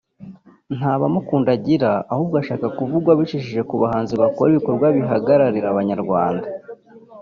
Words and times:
nta 0.77 0.91
bamukunda 1.01 1.49
agira 1.57 1.91
ahubwo 2.13 2.35
ashaka 2.41 2.65
kuvugwa 2.77 3.09
abicishije 3.11 3.61
ku 3.69 3.75
bahanzi 3.81 4.13
bakora 4.21 4.47
ibikorwa 4.51 4.85
bigaragarira 4.95 5.67
abanyarwanda 5.69 6.47